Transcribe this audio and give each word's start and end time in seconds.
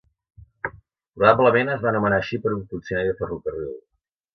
Probablement 1.19 1.71
es 1.75 1.85
va 1.85 1.93
anomenar 1.95 2.21
així 2.25 2.43
per 2.47 2.59
un 2.59 2.67
funcionari 2.75 3.15
de 3.15 3.23
ferrocarril. 3.23 3.75